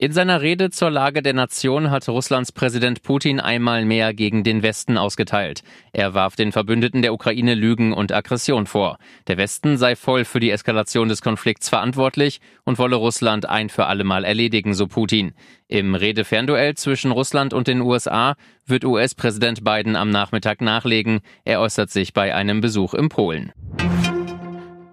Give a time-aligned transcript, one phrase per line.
[0.00, 4.62] In seiner Rede zur Lage der Nation hat Russlands Präsident Putin einmal mehr gegen den
[4.62, 5.64] Westen ausgeteilt.
[5.92, 8.98] Er warf den Verbündeten der Ukraine Lügen und Aggression vor.
[9.26, 13.86] Der Westen sei voll für die Eskalation des Konflikts verantwortlich und wolle Russland ein für
[13.86, 15.34] allemal erledigen, so Putin.
[15.66, 18.36] Im Redefernduell zwischen Russland und den USA
[18.66, 21.22] wird US-Präsident Biden am Nachmittag nachlegen.
[21.44, 23.52] Er äußert sich bei einem Besuch in Polen.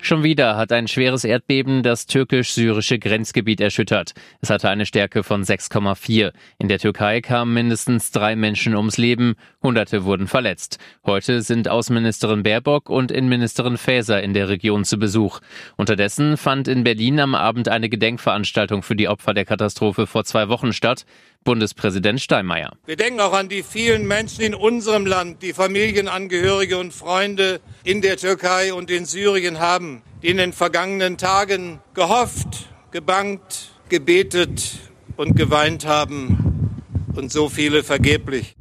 [0.00, 4.14] Schon wieder hat ein schweres Erdbeben das türkisch-syrische Grenzgebiet erschüttert.
[4.40, 6.32] Es hatte eine Stärke von 6,4.
[6.58, 10.78] In der Türkei kamen mindestens drei Menschen ums Leben, Hunderte wurden verletzt.
[11.04, 15.40] Heute sind Außenministerin Baerbock und Innenministerin Faeser in der Region zu Besuch.
[15.76, 20.48] Unterdessen fand in Berlin am Abend eine Gedenkveranstaltung für die Opfer der Katastrophe vor zwei
[20.48, 21.06] Wochen statt.
[21.44, 22.72] Bundespräsident Steinmeier.
[22.84, 28.02] Wir denken auch an die vielen Menschen in unserem Land, die Familienangehörige und Freunde in
[28.02, 34.78] der Türkei und in Syrien haben, die in den vergangenen Tagen gehofft, gebangt, gebetet
[35.16, 36.82] und geweint haben
[37.14, 38.57] und so viele vergeblich.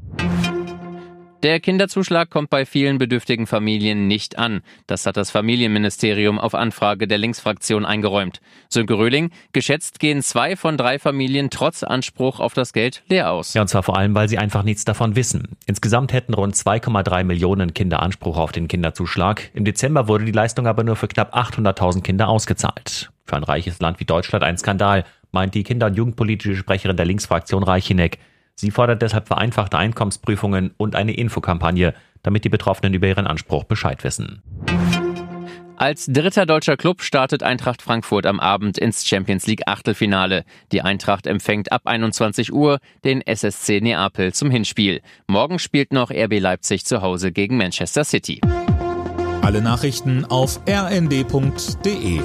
[1.44, 4.62] Der Kinderzuschlag kommt bei vielen bedürftigen Familien nicht an.
[4.88, 8.42] Das hat das Familienministerium auf Anfrage der Linksfraktion eingeräumt.
[8.70, 13.54] Sönke Röhling, geschätzt gehen zwei von drei Familien trotz Anspruch auf das Geld leer aus.
[13.54, 15.50] Ja, und zwar vor allem, weil sie einfach nichts davon wissen.
[15.68, 19.52] Insgesamt hätten rund 2,3 Millionen Kinder Anspruch auf den Kinderzuschlag.
[19.54, 23.12] Im Dezember wurde die Leistung aber nur für knapp 800.000 Kinder ausgezahlt.
[23.26, 27.06] Für ein reiches Land wie Deutschland ein Skandal, meint die Kinder- und Jugendpolitische Sprecherin der
[27.06, 28.18] Linksfraktion Reichinek.
[28.60, 34.04] Sie fordert deshalb vereinfachte Einkommensprüfungen und eine Infokampagne, damit die Betroffenen über ihren Anspruch Bescheid
[34.04, 34.42] wissen.
[35.76, 40.44] Als dritter deutscher Club startet Eintracht Frankfurt am Abend ins Champions League Achtelfinale.
[40.72, 45.02] Die Eintracht empfängt ab 21 Uhr den SSC Neapel zum Hinspiel.
[45.28, 48.42] Morgen spielt noch RB Leipzig zu Hause gegen Manchester City.
[49.44, 52.22] Alle Nachrichten auf rnd.de